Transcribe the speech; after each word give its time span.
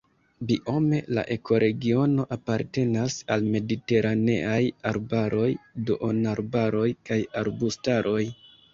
Biome 0.51 1.01
la 1.17 1.25
ekoregiono 1.35 2.25
apartenas 2.37 3.19
al 3.37 3.45
mediteraneaj 3.57 4.59
arbaroj, 4.95 5.53
duonarbaroj 5.93 6.91
kaj 7.09 7.23
arbustaroj. 7.47 8.23